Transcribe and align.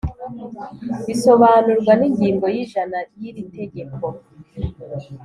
bisobanurwa 1.07 1.93
n 1.99 2.01
ingingo 2.07 2.45
y’ijana 2.55 2.97
y 3.19 3.23
iri 3.29 3.43
tegeko 3.57 4.03